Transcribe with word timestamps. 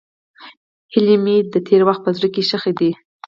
هیلې 0.93 1.15
مې 1.23 1.35
د 1.53 1.55
تېر 1.67 1.81
وخت 1.87 2.01
په 2.05 2.11
زړه 2.17 2.27
کې 2.33 2.41
ښخې 2.49 2.73
دي. 2.79 2.91